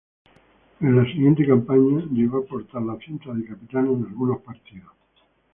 [0.79, 4.93] En la siguiente campaña, llegó a portar la cinta de capitán en algunos partidos.